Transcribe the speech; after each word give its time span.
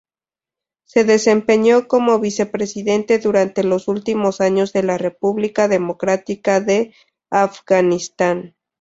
Se 0.83 1.03
desempeñó 1.03 1.87
como 1.87 2.17
Vicepresidente 2.17 3.19
durante 3.19 3.63
los 3.63 3.87
últimos 3.87 4.41
años 4.41 4.73
de 4.73 4.81
la 4.81 4.97
República 4.97 5.67
Democrática 5.67 6.59
de 6.59 6.95
Afganistán. 7.29 8.55